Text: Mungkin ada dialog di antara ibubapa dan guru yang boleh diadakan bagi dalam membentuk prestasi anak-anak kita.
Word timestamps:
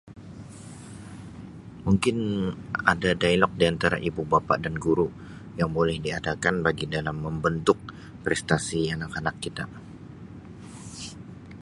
Mungkin 1.85 2.17
ada 2.93 3.11
dialog 3.21 3.51
di 3.59 3.65
antara 3.73 3.97
ibubapa 4.09 4.53
dan 4.63 4.75
guru 4.85 5.05
yang 5.61 5.69
boleh 5.77 5.97
diadakan 6.05 6.55
bagi 6.67 6.85
dalam 6.95 7.15
membentuk 7.25 7.77
prestasi 8.25 8.79
anak-anak 8.95 9.35
kita. 9.43 9.65